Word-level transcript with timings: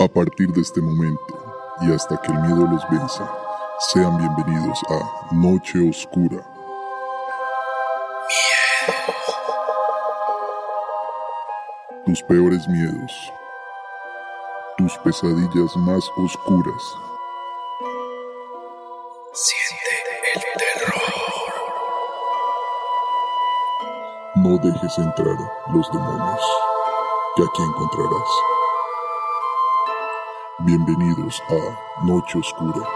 A 0.00 0.08
partir 0.08 0.48
de 0.54 0.62
este 0.62 0.80
momento 0.80 1.20
y 1.82 1.92
hasta 1.92 2.16
que 2.22 2.32
el 2.32 2.38
miedo 2.40 2.66
los 2.66 2.88
venza, 2.88 3.30
sean 3.92 4.16
bienvenidos 4.16 4.78
a 4.88 5.34
Noche 5.34 5.86
Oscura. 5.86 6.42
Tus 12.06 12.22
peores 12.22 12.66
miedos, 12.68 13.32
tus 14.78 14.96
pesadillas 15.04 15.76
más 15.76 16.02
oscuras. 16.16 16.82
Siente 19.34 20.34
el 20.34 20.42
terror. 20.56 21.02
No 24.36 24.56
dejes 24.64 24.98
entrar 24.98 25.36
los 25.74 25.92
demonios, 25.92 26.40
que 27.36 27.42
aquí 27.42 27.62
encontrarás. 27.62 28.59
Bienvenidos 30.66 31.42
a 31.48 32.04
Noche 32.04 32.38
Oscura. 32.38 32.86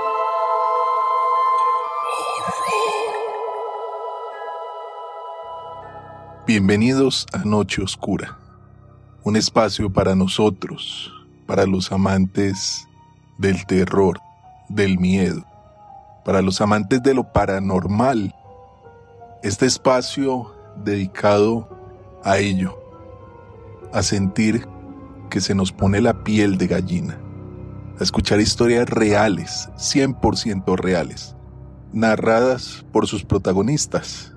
Bienvenidos 6.46 7.26
a 7.32 7.38
Noche 7.38 7.82
Oscura, 7.82 8.36
un 9.22 9.36
espacio 9.36 9.90
para 9.90 10.14
nosotros, 10.14 11.10
para 11.46 11.64
los 11.64 11.90
amantes 11.90 12.86
del 13.38 13.64
terror, 13.64 14.20
del 14.68 14.98
miedo, 14.98 15.42
para 16.22 16.42
los 16.42 16.60
amantes 16.60 17.02
de 17.02 17.14
lo 17.14 17.32
paranormal. 17.32 18.34
Este 19.42 19.64
espacio 19.64 20.54
dedicado 20.84 22.20
a 22.22 22.36
ello, 22.36 22.78
a 23.90 24.02
sentir 24.02 24.68
que 25.30 25.40
se 25.40 25.54
nos 25.54 25.72
pone 25.72 26.02
la 26.02 26.24
piel 26.24 26.58
de 26.58 26.66
gallina, 26.66 27.23
a 27.98 28.02
escuchar 28.02 28.40
historias 28.40 28.88
reales, 28.88 29.68
100% 29.76 30.76
reales, 30.76 31.36
narradas 31.92 32.84
por 32.92 33.06
sus 33.06 33.24
protagonistas 33.24 34.32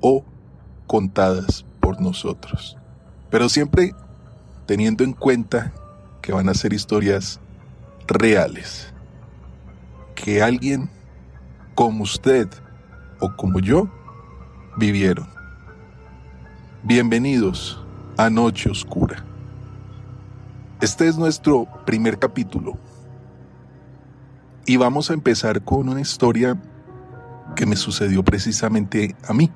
o 0.00 0.24
contadas 0.86 1.64
por 1.80 2.00
nosotros. 2.00 2.76
Pero 3.30 3.48
siempre 3.48 3.94
teniendo 4.66 5.04
en 5.04 5.12
cuenta 5.12 5.72
que 6.20 6.32
van 6.32 6.48
a 6.48 6.54
ser 6.54 6.72
historias 6.72 7.40
reales. 8.06 8.92
Que 10.14 10.42
alguien 10.42 10.88
como 11.74 12.04
usted 12.04 12.48
o 13.20 13.34
como 13.36 13.58
yo 13.60 13.90
vivieron. 14.76 15.28
Bienvenidos 16.82 17.84
a 18.16 18.30
Noche 18.30 18.70
Oscura. 18.70 19.24
Este 20.82 21.06
es 21.06 21.16
nuestro 21.16 21.68
primer 21.86 22.18
capítulo. 22.18 22.76
Y 24.66 24.78
vamos 24.78 25.10
a 25.10 25.14
empezar 25.14 25.62
con 25.62 25.88
una 25.88 26.00
historia 26.00 26.60
que 27.54 27.66
me 27.66 27.76
sucedió 27.76 28.24
precisamente 28.24 29.14
a 29.28 29.32
mí. 29.32 29.48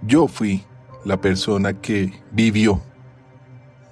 Yo 0.00 0.26
fui 0.26 0.64
la 1.04 1.20
persona 1.20 1.74
que 1.74 2.14
vivió 2.30 2.80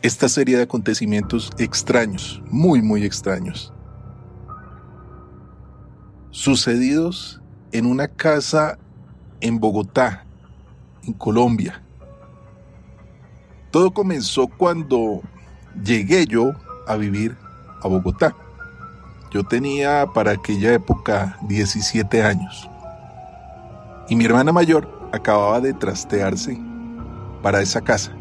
esta 0.01 0.31
serie 0.31 0.57
de 0.57 0.63
acontecimientos 0.63 1.51
extraños, 1.59 2.43
muy, 2.47 2.81
muy 2.81 3.05
extraños, 3.05 3.71
sucedidos 6.31 7.43
en 7.73 7.85
una 7.85 8.09
casa 8.09 8.79
en 9.43 9.61
Bogotá, 9.61 10.25
en 11.03 11.13
Colombia. 11.13 11.83
Todo 13.71 13.91
comenzó 13.91 14.49
cuando 14.49 15.21
llegué 15.85 16.27
yo 16.27 16.53
a 16.87 16.97
vivir 16.97 17.37
a 17.83 17.89
Bogotá. 17.89 18.35
Yo 19.31 19.45
tenía 19.45 20.07
para 20.13 20.33
aquella 20.33 20.75
época 20.75 21.39
17 21.49 22.23
años. 22.23 22.69
Y 24.09 24.17
mi 24.17 24.25
hermana 24.25 24.53
mayor 24.53 24.89
acababa 25.13 25.61
de 25.61 25.73
trastearse 25.73 26.61
para 27.43 27.63
esa 27.63 27.81
casa. 27.81 28.13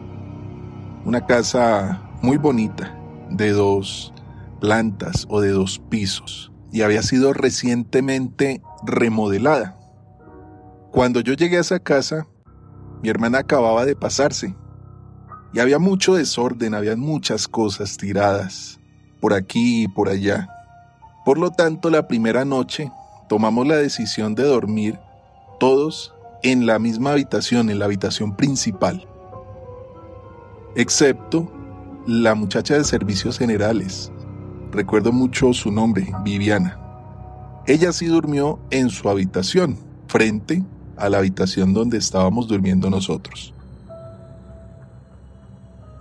Una 1.06 1.26
casa 1.26 2.02
muy 2.22 2.38
bonita, 2.38 2.96
de 3.30 3.52
dos 3.52 4.14
plantas 4.60 5.26
o 5.30 5.42
de 5.42 5.50
dos 5.50 5.80
pisos, 5.90 6.52
y 6.72 6.82
había 6.82 7.02
sido 7.02 7.34
recientemente 7.34 8.62
remodelada. 8.86 9.78
Cuando 10.92 11.22
yo 11.22 11.34
llegué 11.34 11.58
a 11.58 11.62
esa 11.62 11.80
casa, 11.80 12.28
mi 13.02 13.10
hermana 13.10 13.40
acababa 13.40 13.86
de 13.86 13.96
pasarse, 13.96 14.56
y 15.54 15.60
había 15.60 15.80
mucho 15.80 16.16
desorden, 16.16 16.74
había 16.74 16.96
muchas 16.96 17.48
cosas 17.48 17.98
tiradas, 17.98 18.80
por 19.20 19.34
aquí 19.34 19.84
y 19.84 19.88
por 19.88 20.10
allá. 20.10 20.50
Por 21.26 21.38
lo 21.38 21.52
tanto, 21.52 21.90
la 21.90 22.08
primera 22.08 22.46
noche 22.46 22.92
tomamos 23.28 23.68
la 23.68 23.78
decisión 23.78 24.36
de 24.36 24.44
dormir 24.44 25.00
todos 25.60 26.14
en 26.44 26.66
la 26.66 26.80
misma 26.80 27.12
habitación, 27.12 27.70
en 27.70 27.80
la 27.80 27.86
habitación 27.86 28.36
principal. 28.36 29.08
Excepto 30.76 31.52
la 32.08 32.36
muchacha 32.36 32.76
de 32.76 32.84
servicios 32.84 33.38
generales. 33.38 34.12
Recuerdo 34.72 35.12
mucho 35.12 35.54
su 35.54 35.72
nombre, 35.72 36.12
Viviana. 36.24 36.80
Ella 37.66 37.92
sí 37.92 38.06
durmió 38.06 38.60
en 38.72 38.90
su 38.90 39.10
habitación, 39.10 39.78
frente 40.08 40.64
a 40.96 41.10
la 41.10 41.20
habitación 41.20 41.74
donde 41.74 41.98
estábamos 41.98 42.48
durmiendo 42.48 42.90
nosotros. 42.90 43.54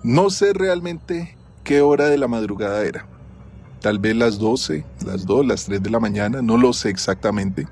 No 0.05 0.31
sé 0.31 0.53
realmente 0.53 1.37
qué 1.65 1.81
hora 1.81 2.07
de 2.07 2.19
la 2.19 2.29
madrugada 2.29 2.85
era. 2.85 3.07
Tal 3.81 3.99
vez 3.99 4.15
las 4.15 4.39
12, 4.39 4.85
las 5.05 5.27
2, 5.27 5.45
las 5.45 5.65
3 5.65 5.83
de 5.83 5.91
la 5.91 5.99
mañana, 5.99 6.41
no 6.41 6.57
lo 6.57 6.73
sé 6.73 6.89
exactamente. 6.89 7.67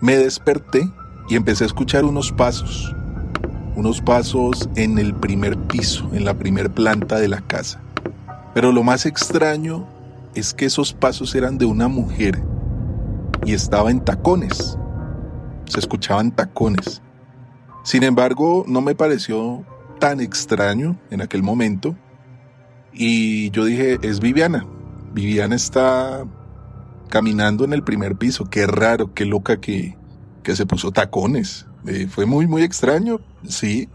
Me 0.00 0.16
desperté 0.16 0.88
y 1.28 1.34
empecé 1.34 1.64
a 1.64 1.66
escuchar 1.66 2.04
unos 2.04 2.30
pasos, 2.30 2.94
unos 3.74 4.00
pasos 4.00 4.68
en 4.76 4.98
el 4.98 5.14
primer 5.14 5.58
piso, 5.58 6.08
en 6.12 6.24
la 6.24 6.34
primer 6.34 6.70
planta 6.70 7.18
de 7.18 7.26
la 7.26 7.40
casa. 7.40 7.80
Pero 8.54 8.70
lo 8.70 8.84
más 8.84 9.04
extraño 9.04 9.88
es 10.36 10.54
que 10.54 10.66
esos 10.66 10.92
pasos 10.92 11.34
eran 11.34 11.58
de 11.58 11.64
una 11.64 11.88
mujer 11.88 12.40
y 13.44 13.54
estaba 13.54 13.90
en 13.90 14.00
tacones. 14.00 14.78
Se 15.64 15.80
escuchaban 15.80 16.30
tacones. 16.30 17.02
Sin 17.82 18.04
embargo, 18.04 18.64
no 18.68 18.80
me 18.80 18.94
pareció 18.94 19.64
tan 20.02 20.20
extraño 20.20 20.98
en 21.12 21.20
aquel 21.20 21.44
momento 21.44 21.94
y 22.92 23.52
yo 23.52 23.64
dije, 23.64 24.00
es 24.02 24.18
Viviana. 24.18 24.66
Viviana 25.14 25.54
está 25.54 26.24
caminando 27.08 27.64
en 27.64 27.72
el 27.72 27.84
primer 27.84 28.16
piso. 28.16 28.50
Qué 28.50 28.66
raro, 28.66 29.14
qué 29.14 29.24
loca 29.24 29.60
que, 29.60 29.96
que 30.42 30.56
se 30.56 30.66
puso 30.66 30.90
tacones. 30.90 31.66
Eh, 31.86 32.08
fue 32.10 32.26
muy, 32.26 32.48
muy 32.48 32.64
extraño, 32.64 33.20
sí, 33.46 33.88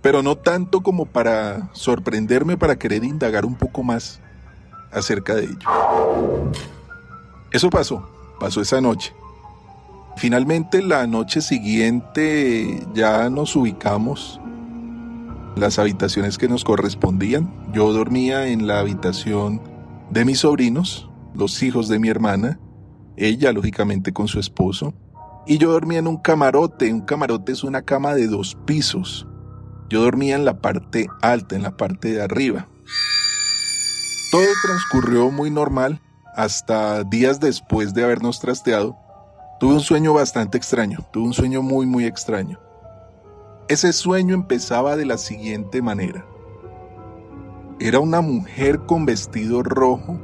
pero 0.00 0.20
no 0.20 0.34
tanto 0.34 0.80
como 0.80 1.06
para 1.06 1.70
sorprenderme, 1.74 2.56
para 2.56 2.76
querer 2.76 3.04
indagar 3.04 3.44
un 3.44 3.54
poco 3.54 3.84
más 3.84 4.18
acerca 4.90 5.36
de 5.36 5.44
ello. 5.44 6.50
Eso 7.52 7.70
pasó, 7.70 8.10
pasó 8.40 8.60
esa 8.60 8.80
noche. 8.80 9.14
Finalmente 10.16 10.82
la 10.82 11.06
noche 11.06 11.40
siguiente 11.40 12.84
ya 12.94 13.30
nos 13.30 13.54
ubicamos 13.54 14.40
las 15.56 15.78
habitaciones 15.78 16.38
que 16.38 16.48
nos 16.48 16.64
correspondían. 16.64 17.52
Yo 17.72 17.92
dormía 17.92 18.48
en 18.48 18.66
la 18.66 18.80
habitación 18.80 19.60
de 20.10 20.24
mis 20.24 20.40
sobrinos, 20.40 21.10
los 21.34 21.62
hijos 21.62 21.88
de 21.88 21.98
mi 21.98 22.08
hermana, 22.08 22.58
ella 23.16 23.52
lógicamente 23.52 24.12
con 24.12 24.28
su 24.28 24.40
esposo, 24.40 24.94
y 25.46 25.58
yo 25.58 25.72
dormía 25.72 25.98
en 25.98 26.06
un 26.06 26.16
camarote. 26.16 26.92
Un 26.92 27.00
camarote 27.00 27.52
es 27.52 27.64
una 27.64 27.82
cama 27.82 28.14
de 28.14 28.28
dos 28.28 28.56
pisos. 28.64 29.26
Yo 29.88 30.02
dormía 30.02 30.36
en 30.36 30.44
la 30.44 30.60
parte 30.60 31.08
alta, 31.20 31.56
en 31.56 31.62
la 31.62 31.76
parte 31.76 32.12
de 32.12 32.22
arriba. 32.22 32.68
Todo 34.30 34.46
transcurrió 34.64 35.30
muy 35.30 35.50
normal 35.50 36.00
hasta 36.34 37.04
días 37.04 37.40
después 37.40 37.92
de 37.92 38.04
habernos 38.04 38.40
trasteado. 38.40 38.96
Tuve 39.60 39.74
un 39.74 39.80
sueño 39.80 40.14
bastante 40.14 40.56
extraño, 40.56 41.06
tuve 41.12 41.26
un 41.26 41.34
sueño 41.34 41.62
muy 41.62 41.86
muy 41.86 42.06
extraño. 42.06 42.58
Ese 43.72 43.94
sueño 43.94 44.34
empezaba 44.34 44.96
de 44.96 45.06
la 45.06 45.16
siguiente 45.16 45.80
manera. 45.80 46.26
Era 47.80 48.00
una 48.00 48.20
mujer 48.20 48.80
con 48.80 49.06
vestido 49.06 49.62
rojo 49.62 50.20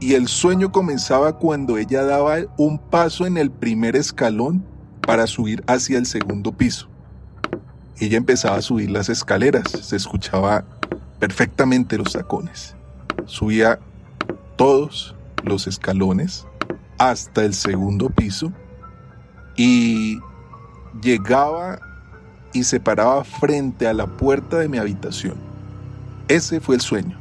y 0.00 0.14
el 0.14 0.26
sueño 0.26 0.72
comenzaba 0.72 1.38
cuando 1.38 1.78
ella 1.78 2.02
daba 2.02 2.38
un 2.56 2.80
paso 2.80 3.24
en 3.24 3.36
el 3.36 3.52
primer 3.52 3.94
escalón 3.94 4.66
para 5.06 5.28
subir 5.28 5.62
hacia 5.68 5.96
el 5.96 6.06
segundo 6.06 6.50
piso. 6.50 6.88
Ella 8.00 8.16
empezaba 8.16 8.56
a 8.56 8.62
subir 8.62 8.90
las 8.90 9.08
escaleras, 9.08 9.70
se 9.70 9.94
escuchaba 9.94 10.64
perfectamente 11.20 11.98
los 11.98 12.14
tacones. 12.14 12.74
Subía 13.26 13.78
todos 14.56 15.14
los 15.44 15.68
escalones 15.68 16.48
hasta 16.98 17.44
el 17.44 17.54
segundo 17.54 18.10
piso 18.10 18.52
y 19.56 20.18
llegaba 21.00 21.78
y 22.54 22.64
se 22.64 22.80
paraba 22.80 23.22
frente 23.24 23.86
a 23.86 23.92
la 23.92 24.06
puerta 24.06 24.58
de 24.58 24.68
mi 24.68 24.78
habitación. 24.78 25.34
Ese 26.28 26.60
fue 26.60 26.76
el 26.76 26.80
sueño. 26.80 27.20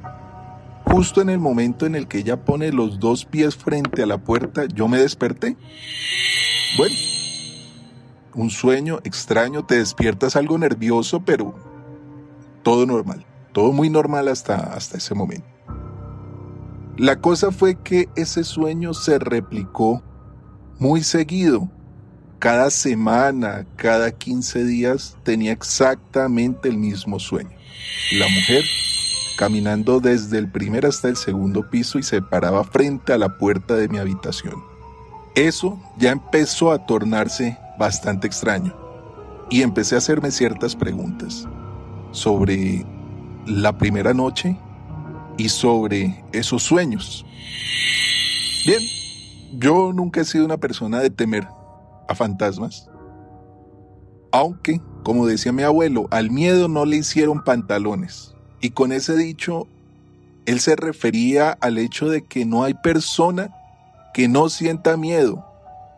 justo 0.86 1.22
en 1.22 1.30
el 1.30 1.40
momento 1.40 1.88
en 1.88 1.96
el 1.96 2.08
que 2.08 2.20
ella 2.20 2.46
pone 2.46 2.72
los 2.72 3.00
dos 3.00 3.26
pies 3.26 3.56
frente 3.56 4.04
a 4.04 4.06
la 4.06 4.20
puerta, 4.20 4.66
yo 4.66 4.88
me 4.88 5.00
desperté. 5.00 5.58
Bueno, 6.78 6.96
un 8.36 8.50
sueño 8.52 9.00
extraño, 9.04 9.66
te 9.66 9.80
despiertas 9.80 10.36
algo 10.36 10.58
nervioso, 10.58 11.22
pero 11.26 11.56
todo 12.62 12.86
normal, 12.86 13.26
todo 13.54 13.72
muy 13.72 13.90
normal 13.90 14.28
hasta, 14.28 14.56
hasta 14.56 14.98
ese 14.98 15.16
momento. 15.16 15.48
La 16.98 17.20
cosa 17.22 17.52
fue 17.52 17.76
que 17.76 18.08
ese 18.16 18.44
sueño 18.44 18.94
se 18.94 19.18
replicó 19.18 20.04
muy 20.78 21.02
seguido. 21.02 21.72
Cada 22.44 22.69
semana, 22.72 23.66
cada 23.78 24.12
15 24.12 24.66
días 24.66 25.16
tenía 25.24 25.54
exactamente 25.54 26.68
el 26.68 26.78
mismo 26.78 27.18
sueño. 27.18 27.56
La 28.12 28.28
mujer 28.28 28.66
caminando 29.38 30.01
desde 30.01 30.40
el 30.40 30.51
primer 30.51 30.86
hasta 30.86 31.07
el 31.07 31.16
segundo 31.16 31.69
piso 31.69 32.00
y 32.00 32.04
se 32.04 32.22
paraba 32.22 32.66
frente 32.66 33.13
a 33.13 33.18
la 33.18 33.38
puerta 33.38 33.75
de 33.75 33.88
mi 33.88 33.98
habitación. 33.98 34.62
Eso 35.36 35.81
ya 35.98 36.12
empezó 36.12 36.74
a 36.74 36.86
tornarse 36.86 37.57
bastante 37.80 38.28
extraño 38.28 38.75
y 39.50 39.62
empecé 39.62 39.96
a 39.96 40.00
hacerme 40.00 40.30
ciertas 40.30 40.75
preguntas 40.75 41.48
sobre 42.12 42.86
la 43.46 43.78
primera 43.78 44.13
noche 44.13 44.57
y 45.38 45.48
sobre 45.48 46.25
esos 46.34 46.62
sueños. 46.62 47.25
Bien, 48.66 48.81
yo 49.54 49.94
nunca 49.94 50.19
he 50.19 50.25
sido 50.25 50.44
una 50.44 50.57
persona 50.57 51.00
de 51.00 51.10
temer 51.10 51.48
a 52.08 52.16
fantasmas, 52.16 52.90
aunque, 54.32 54.82
como 55.04 55.28
decía 55.28 55.52
mi 55.52 55.64
abuelo, 55.64 56.08
al 56.10 56.32
miedo 56.32 56.68
no 56.68 56.86
le 56.86 56.98
hicieron 56.98 57.44
pantalones. 57.44 58.34
Y 58.62 58.72
con 58.72 58.92
ese 58.92 59.16
dicho, 59.16 59.68
él 60.46 60.60
se 60.60 60.76
refería 60.76 61.52
al 61.62 61.78
hecho 61.78 62.10
de 62.10 62.24
que 62.24 62.46
no 62.46 62.64
hay 62.64 62.74
persona 62.74 63.54
que 64.14 64.28
no 64.28 64.50
sienta 64.50 64.98
miedo, 64.98 65.46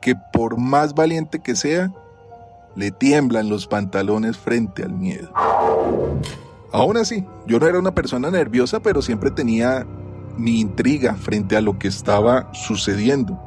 que 0.02 0.16
por 0.34 0.58
más 0.58 0.96
valiente 0.96 1.40
que 1.40 1.56
sea, 1.56 1.94
le 2.76 2.92
tiemblan 2.92 3.50
los 3.50 3.68
pantalones 3.68 4.38
frente 4.38 4.84
al 4.84 4.94
miedo. 4.94 5.32
Aún 6.72 6.98
así, 6.98 7.26
yo 7.48 7.60
no 7.60 7.68
era 7.68 7.80
una 7.80 7.96
persona 7.96 8.30
nerviosa, 8.30 8.82
pero 8.82 9.02
siempre 9.02 9.32
tenía 9.32 9.88
mi 10.38 10.60
intriga 10.60 11.16
frente 11.16 11.56
a 11.56 11.62
lo 11.62 11.80
que 11.80 11.88
estaba 11.88 12.54
sucediendo. 12.54 13.40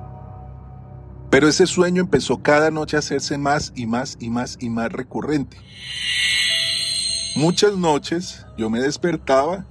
Pero 1.30 1.46
ese 1.46 1.66
sueño 1.66 2.02
empezó 2.02 2.42
cada 2.42 2.70
noche 2.70 2.96
a 2.96 3.00
hacerse 3.00 3.36
más 3.36 3.72
y 3.74 3.86
más 3.86 4.16
y 4.18 4.30
más 4.30 4.56
y 4.60 4.70
más 4.70 4.90
recurrente. 4.90 5.58
Muchas 7.36 7.76
noches 7.76 8.46
yo 8.56 8.70
me 8.70 8.80
despertaba 8.80 9.66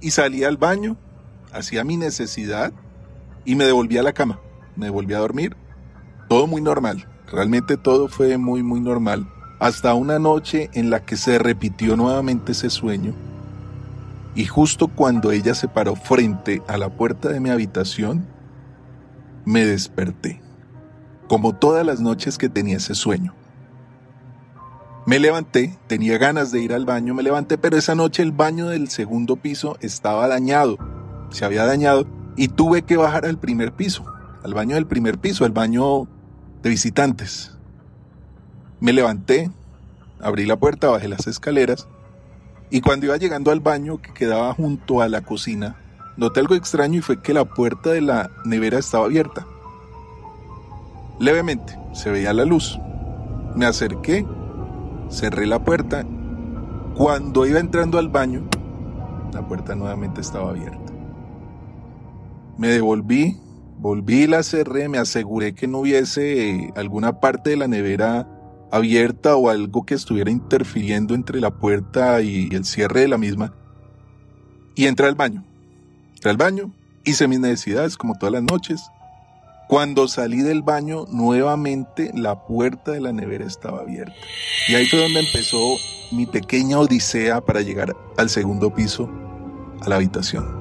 y 0.00 0.10
salía 0.10 0.48
al 0.48 0.56
baño, 0.56 0.96
hacía 1.52 1.84
mi 1.84 1.96
necesidad 1.96 2.72
y 3.44 3.54
me 3.54 3.64
devolvía 3.64 4.00
a 4.00 4.04
la 4.04 4.12
cama. 4.12 4.40
Me 4.76 4.90
volvía 4.90 5.18
a 5.18 5.20
dormir. 5.20 5.56
Todo 6.28 6.46
muy 6.46 6.60
normal. 6.60 7.08
Realmente 7.30 7.76
todo 7.76 8.08
fue 8.08 8.36
muy, 8.36 8.62
muy 8.62 8.80
normal. 8.80 9.28
Hasta 9.60 9.94
una 9.94 10.18
noche 10.18 10.68
en 10.72 10.90
la 10.90 11.04
que 11.04 11.16
se 11.16 11.38
repitió 11.38 11.96
nuevamente 11.96 12.52
ese 12.52 12.70
sueño. 12.70 13.14
Y 14.34 14.46
justo 14.46 14.88
cuando 14.88 15.32
ella 15.32 15.54
se 15.54 15.68
paró 15.68 15.96
frente 15.96 16.62
a 16.68 16.76
la 16.76 16.90
puerta 16.90 17.28
de 17.28 17.40
mi 17.40 17.50
habitación, 17.50 18.26
me 19.44 19.64
desperté. 19.64 20.47
Como 21.28 21.54
todas 21.54 21.84
las 21.84 22.00
noches 22.00 22.38
que 22.38 22.48
tenía 22.48 22.78
ese 22.78 22.94
sueño. 22.94 23.34
Me 25.08 25.18
levanté, 25.18 25.78
tenía 25.86 26.18
ganas 26.18 26.52
de 26.52 26.60
ir 26.60 26.74
al 26.74 26.84
baño, 26.84 27.14
me 27.14 27.22
levanté, 27.22 27.56
pero 27.56 27.78
esa 27.78 27.94
noche 27.94 28.22
el 28.22 28.32
baño 28.32 28.68
del 28.68 28.88
segundo 28.88 29.36
piso 29.36 29.78
estaba 29.80 30.28
dañado, 30.28 30.76
se 31.30 31.46
había 31.46 31.64
dañado 31.64 32.06
y 32.36 32.48
tuve 32.48 32.82
que 32.82 32.98
bajar 32.98 33.24
al 33.24 33.38
primer 33.38 33.72
piso, 33.72 34.04
al 34.42 34.52
baño 34.52 34.74
del 34.74 34.86
primer 34.86 35.18
piso, 35.18 35.46
al 35.46 35.52
baño 35.52 36.06
de 36.62 36.68
visitantes. 36.68 37.56
Me 38.80 38.92
levanté, 38.92 39.50
abrí 40.20 40.44
la 40.44 40.56
puerta, 40.56 40.88
bajé 40.88 41.08
las 41.08 41.26
escaleras 41.26 41.88
y 42.68 42.82
cuando 42.82 43.06
iba 43.06 43.16
llegando 43.16 43.50
al 43.50 43.60
baño 43.60 44.02
que 44.02 44.12
quedaba 44.12 44.52
junto 44.52 45.00
a 45.00 45.08
la 45.08 45.22
cocina, 45.22 45.76
noté 46.18 46.40
algo 46.40 46.54
extraño 46.54 46.98
y 46.98 47.02
fue 47.02 47.22
que 47.22 47.32
la 47.32 47.46
puerta 47.46 47.90
de 47.90 48.02
la 48.02 48.30
nevera 48.44 48.78
estaba 48.78 49.06
abierta. 49.06 49.46
Levemente 51.18 51.78
se 51.92 52.10
veía 52.10 52.32
la 52.32 52.44
luz. 52.44 52.78
Me 53.54 53.66
acerqué 53.66 54.24
cerré 55.10 55.46
la 55.46 55.64
puerta. 55.64 56.04
Cuando 56.96 57.46
iba 57.46 57.60
entrando 57.60 57.98
al 57.98 58.08
baño, 58.08 58.48
la 59.32 59.46
puerta 59.46 59.74
nuevamente 59.74 60.20
estaba 60.20 60.50
abierta. 60.50 60.92
Me 62.56 62.68
devolví, 62.68 63.38
volví 63.78 64.22
y 64.22 64.26
la 64.26 64.42
cerré, 64.42 64.88
me 64.88 64.98
aseguré 64.98 65.54
que 65.54 65.68
no 65.68 65.78
hubiese 65.78 66.50
eh, 66.50 66.72
alguna 66.76 67.20
parte 67.20 67.50
de 67.50 67.56
la 67.56 67.68
nevera 67.68 68.28
abierta 68.70 69.36
o 69.36 69.48
algo 69.48 69.86
que 69.86 69.94
estuviera 69.94 70.30
interfiriendo 70.30 71.14
entre 71.14 71.40
la 71.40 71.50
puerta 71.50 72.20
y 72.20 72.48
el 72.52 72.64
cierre 72.64 73.02
de 73.02 73.08
la 73.08 73.18
misma. 73.18 73.54
Y 74.74 74.86
entré 74.86 75.06
al 75.06 75.14
baño. 75.14 75.44
Entré 76.14 76.30
al 76.30 76.36
baño, 76.36 76.72
hice 77.04 77.28
mis 77.28 77.38
necesidades 77.38 77.96
como 77.96 78.14
todas 78.18 78.32
las 78.32 78.42
noches. 78.42 78.90
Cuando 79.68 80.08
salí 80.08 80.38
del 80.38 80.62
baño, 80.62 81.04
nuevamente 81.10 82.10
la 82.14 82.46
puerta 82.46 82.92
de 82.92 83.02
la 83.02 83.12
nevera 83.12 83.44
estaba 83.44 83.80
abierta. 83.80 84.14
Y 84.66 84.74
ahí 84.74 84.86
fue 84.86 84.98
donde 84.98 85.20
empezó 85.20 85.58
mi 86.10 86.24
pequeña 86.24 86.78
odisea 86.78 87.42
para 87.42 87.60
llegar 87.60 87.94
al 88.16 88.30
segundo 88.30 88.72
piso, 88.72 89.10
a 89.82 89.88
la 89.90 89.96
habitación. 89.96 90.56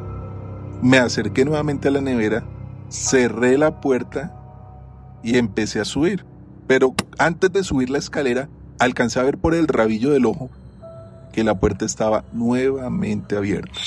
Me 0.82 0.98
acerqué 0.98 1.46
nuevamente 1.46 1.88
a 1.88 1.92
la 1.92 2.02
nevera, 2.02 2.44
cerré 2.90 3.58
la 3.58 3.80
puerta 3.80 4.36
y 5.24 5.38
empecé 5.38 5.80
a 5.80 5.86
subir. 5.86 6.26
Pero 6.68 6.94
antes 7.18 7.54
de 7.54 7.64
subir 7.64 7.90
la 7.90 8.00
escalera, 8.00 8.50
alcancé 8.78 9.22
a 9.22 9.24
ver 9.24 9.38
por 9.38 9.56
el 9.56 9.70
rabillo 9.70 10.12
del 10.12 10.26
ojo 10.26 10.50
que 11.32 11.46
la 11.46 11.58
puerta 11.58 11.86
estaba 11.86 12.26
nuevamente 12.34 13.38
abierta. 13.38 13.80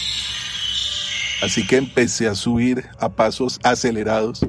Así 1.42 1.66
que 1.66 1.76
empecé 1.76 2.26
a 2.26 2.34
subir 2.34 2.86
a 2.98 3.10
pasos 3.10 3.60
acelerados 3.62 4.46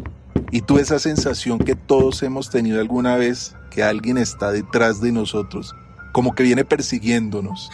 y 0.52 0.62
tú 0.62 0.78
esa 0.78 1.00
sensación 1.00 1.60
que 1.60 1.76
todos 1.76 2.22
hemos 2.24 2.50
tenido 2.50 2.82
alguna 2.82 3.16
vez, 3.16 3.56
que 3.70 3.84
alguien 3.84 4.18
está 4.18 4.52
detrás 4.52 5.00
de 5.00 5.14
nosotros, 5.14 5.74
como 6.12 6.36
que 6.36 6.44
viene 6.44 6.66
persiguiéndonos. 6.66 7.70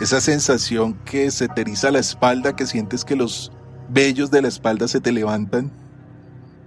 Esa 0.00 0.20
sensación 0.20 0.94
que 1.04 1.30
se 1.30 1.46
te 1.48 1.60
eriza 1.60 1.92
la 1.92 2.00
espalda, 2.00 2.56
que 2.56 2.66
sientes 2.66 3.04
que 3.04 3.14
los 3.14 3.52
vellos 3.88 4.32
de 4.32 4.42
la 4.42 4.48
espalda 4.48 4.88
se 4.88 5.00
te 5.00 5.12
levantan. 5.12 5.70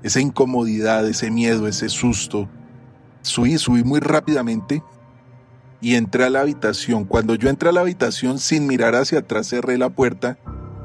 Esa 0.03 0.21
incomodidad, 0.21 1.07
ese 1.07 1.29
miedo, 1.29 1.67
ese 1.67 1.89
susto. 1.89 2.49
Subí, 3.21 3.57
subí 3.57 3.83
muy 3.83 3.99
rápidamente 3.99 4.83
y 5.81 5.95
entré 5.95 6.23
a 6.23 6.29
la 6.29 6.41
habitación. 6.41 7.05
Cuando 7.05 7.35
yo 7.35 7.49
entré 7.49 7.69
a 7.69 7.73
la 7.73 7.81
habitación 7.81 8.39
sin 8.39 8.67
mirar 8.67 8.95
hacia 8.95 9.19
atrás 9.19 9.47
cerré 9.47 9.77
la 9.77 9.89
puerta 9.89 10.37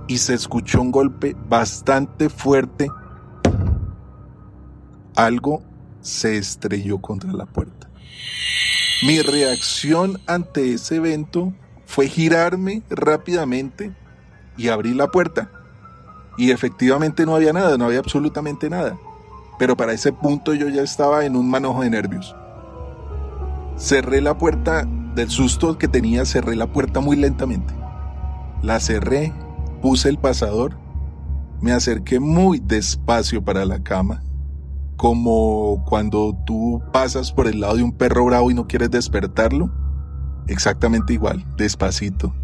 y 0.08 0.18
se 0.18 0.34
escuchó 0.34 0.80
un 0.80 0.92
golpe 0.92 1.36
bastante 1.48 2.28
fuerte. 2.28 2.90
Algo 5.14 5.62
se 6.00 6.36
estrelló 6.36 6.98
contra 6.98 7.32
la 7.32 7.46
puerta. 7.46 7.88
Mi 9.02 9.20
reacción 9.20 10.20
ante 10.26 10.72
ese 10.72 10.96
evento 10.96 11.52
fue 11.84 12.08
girarme 12.08 12.82
rápidamente 12.88 13.94
y 14.56 14.68
abrir 14.68 14.96
la 14.96 15.08
puerta. 15.08 15.50
Y 16.38 16.50
efectivamente 16.50 17.26
no 17.26 17.34
había 17.34 17.52
nada, 17.52 17.76
no 17.76 17.86
había 17.86 17.98
absolutamente 17.98 18.70
nada. 18.70 18.98
Pero 19.58 19.76
para 19.76 19.92
ese 19.92 20.12
punto 20.12 20.54
yo 20.54 20.68
ya 20.68 20.82
estaba 20.82 21.24
en 21.24 21.36
un 21.36 21.48
manojo 21.50 21.82
de 21.82 21.90
nervios. 21.90 22.36
Cerré 23.76 24.20
la 24.20 24.38
puerta 24.38 24.86
del 25.14 25.30
susto 25.30 25.78
que 25.78 25.88
tenía, 25.88 26.24
cerré 26.24 26.56
la 26.56 26.66
puerta 26.66 27.00
muy 27.00 27.16
lentamente. 27.16 27.74
La 28.62 28.80
cerré 28.80 29.32
Puse 29.80 30.08
el 30.08 30.18
pasador, 30.18 30.76
me 31.60 31.72
acerqué 31.72 32.18
muy 32.20 32.58
despacio 32.58 33.44
para 33.44 33.64
la 33.64 33.82
cama, 33.82 34.22
como 34.96 35.84
cuando 35.86 36.36
tú 36.46 36.82
pasas 36.92 37.32
por 37.32 37.46
el 37.46 37.60
lado 37.60 37.76
de 37.76 37.82
un 37.82 37.92
perro 37.92 38.24
bravo 38.24 38.50
y 38.50 38.54
no 38.54 38.66
quieres 38.66 38.90
despertarlo. 38.90 39.70
Exactamente 40.48 41.12
igual, 41.12 41.44
despacito. 41.56 42.34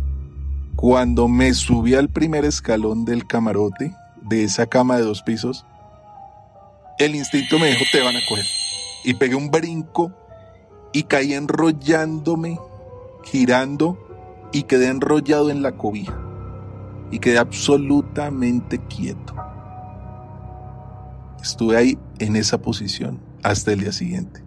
Cuando 0.77 1.29
me 1.29 1.55
subí 1.55 1.95
al 1.95 2.11
primer 2.11 2.45
escalón 2.45 3.05
del 3.05 3.27
camarote, 3.27 3.95
de 4.23 4.45
esa 4.45 4.67
cama 4.67 4.97
de 4.97 5.03
dos 5.03 5.23
pisos, 5.23 5.67
el 6.99 7.15
instinto 7.15 7.59
me 7.59 7.69
dijo, 7.69 7.85
te 7.91 8.03
van 8.03 8.17
a 8.17 8.21
coger. 8.29 8.47
Y 9.05 9.15
pegué 9.15 9.35
un 9.35 9.51
brinco 9.51 10.13
y 10.93 11.05
caí 11.05 11.33
enrollándome, 11.33 12.59
girando 13.25 13.99
y 14.53 14.65
quedé 14.65 14.89
enrollado 14.89 15.51
en 15.51 15.63
la 15.63 15.73
cobija 15.73 16.22
y 17.13 17.21
quedé 17.21 17.39
absolutamente 17.39 18.79
quieto. 18.89 19.37
Estuve 21.41 21.77
ahí 21.77 21.99
en 22.19 22.35
esa 22.35 22.59
posición 22.59 23.21
hasta 23.43 23.73
el 23.73 23.81
día 23.81 23.93
siguiente. 23.93 24.43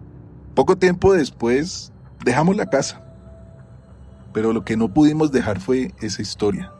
Poco 0.56 0.76
tiempo 0.76 1.14
después 1.14 1.94
dejamos 2.26 2.56
la 2.56 2.66
casa, 2.66 3.02
pero 4.34 4.52
lo 4.52 4.66
que 4.66 4.76
no 4.76 4.94
pudimos 4.94 5.32
dejar 5.32 5.62
fue 5.62 5.94
esa 6.02 6.22
historia. 6.22 6.72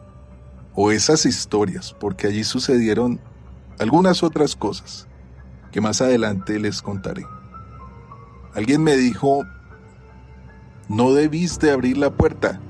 o 0.78 0.90
esas 0.90 1.24
historias, 1.24 1.96
porque 1.98 2.26
allí 2.26 2.44
sucedieron 2.44 3.18
algunas 3.78 4.22
otras 4.22 4.54
cosas 4.54 5.08
que 5.72 5.80
más 5.80 6.02
adelante 6.02 6.60
les 6.60 6.82
contaré. 6.82 7.24
Alguien 8.54 8.82
me 8.82 8.94
dijo, 8.94 9.44
no 10.90 11.14
debiste 11.14 11.70
abrir 11.70 11.96
la 11.96 12.10
puerta. 12.10 12.60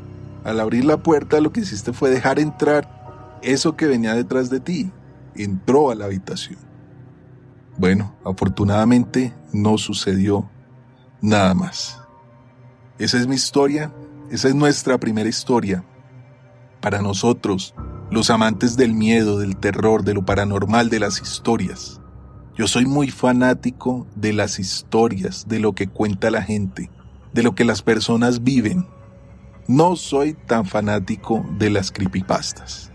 Al 0.44 0.60
abrir 0.60 0.84
la 0.84 0.98
puerta 0.98 1.40
lo 1.40 1.52
que 1.52 1.62
hiciste 1.62 1.92
fue 1.92 2.10
dejar 2.10 2.38
entrar 2.38 2.95
eso 3.42 3.76
que 3.76 3.86
venía 3.86 4.14
detrás 4.14 4.50
de 4.50 4.60
ti. 4.60 4.92
Entró 5.34 5.90
a 5.90 5.94
la 5.94 6.06
habitación. 6.06 6.58
Bueno, 7.78 8.14
afortunadamente 8.24 9.34
no 9.52 9.76
sucedió 9.76 10.48
nada 11.20 11.54
más. 11.54 12.00
Esa 12.98 13.18
es 13.18 13.26
mi 13.26 13.34
historia, 13.34 13.92
esa 14.30 14.48
es 14.48 14.54
nuestra 14.54 14.98
primera 14.98 15.28
historia. 15.28 15.84
Para 16.80 17.02
nosotros, 17.02 17.74
los 18.10 18.30
amantes 18.30 18.76
del 18.76 18.94
miedo, 18.94 19.38
del 19.38 19.56
terror, 19.56 20.04
de 20.04 20.14
lo 20.14 20.24
paranormal, 20.24 20.88
de 20.88 21.00
las 21.00 21.20
historias. 21.20 22.00
Yo 22.56 22.66
soy 22.66 22.86
muy 22.86 23.10
fanático 23.10 24.06
de 24.14 24.32
las 24.32 24.58
historias, 24.58 25.46
de 25.46 25.60
lo 25.60 25.74
que 25.74 25.88
cuenta 25.88 26.30
la 26.30 26.42
gente, 26.42 26.90
de 27.34 27.42
lo 27.42 27.54
que 27.54 27.66
las 27.66 27.82
personas 27.82 28.42
viven. 28.42 28.86
No 29.68 29.96
soy 29.96 30.32
tan 30.32 30.64
fanático 30.64 31.44
de 31.58 31.68
las 31.68 31.92
creepypastas. 31.92 32.90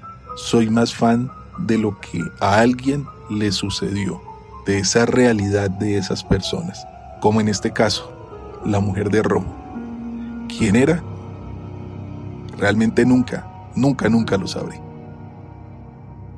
Soy 0.51 0.69
más 0.69 0.93
fan 0.93 1.31
de 1.59 1.77
lo 1.77 1.97
que 2.01 2.21
a 2.41 2.59
alguien 2.59 3.07
le 3.29 3.53
sucedió, 3.53 4.21
de 4.65 4.79
esa 4.79 5.05
realidad 5.05 5.69
de 5.69 5.95
esas 5.95 6.25
personas, 6.25 6.85
como 7.21 7.39
en 7.39 7.47
este 7.47 7.71
caso, 7.71 8.11
la 8.65 8.81
mujer 8.81 9.09
de 9.09 9.23
rojo. 9.23 9.47
¿Quién 10.49 10.75
era? 10.75 11.01
Realmente 12.57 13.05
nunca, 13.05 13.49
nunca, 13.77 14.09
nunca 14.09 14.35
lo 14.35 14.45
sabré. 14.45 14.77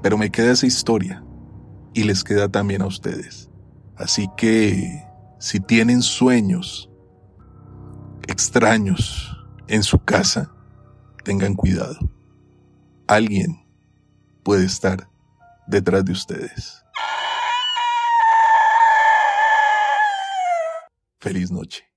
Pero 0.03 0.15
me 0.19 0.29
queda 0.29 0.51
esa 0.51 0.67
historia 0.67 1.23
y 1.95 2.03
les 2.03 2.23
queda 2.23 2.47
también 2.47 2.83
a 2.83 2.85
ustedes. 2.85 3.49
Así 3.95 4.29
que, 4.37 5.07
si 5.39 5.59
tienen 5.59 6.03
sueños 6.03 6.87
extraños 8.27 9.35
en 9.67 9.81
su 9.81 9.97
casa, 9.97 10.51
tengan 11.23 11.55
cuidado. 11.55 11.97
Alguien 13.07 13.62
puede 14.43 14.65
estar 14.65 15.09
detrás 15.67 16.03
de 16.05 16.11
ustedes. 16.11 16.83
Feliz 21.19 21.49
noche. 21.49 21.92